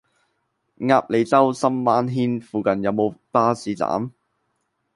[0.79, 4.09] 鴨脷洲深灣軒附近有無巴士站？